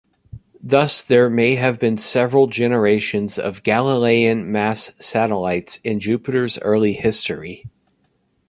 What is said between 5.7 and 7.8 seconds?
in Jupiter's early history.